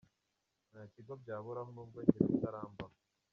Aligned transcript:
Nta 0.71 0.81
kigo 0.93 1.11
byaburaho 1.21 1.69
nubwo 1.75 1.99
njye 2.05 2.19
bitarambaho. 2.29 2.95